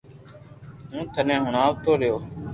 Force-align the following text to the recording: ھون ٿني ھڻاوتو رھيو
ھون 0.91 1.03
ٿني 1.13 1.35
ھڻاوتو 1.45 1.91
رھيو 1.99 2.15